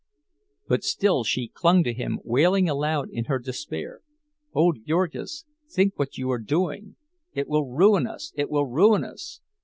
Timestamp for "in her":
3.11-3.37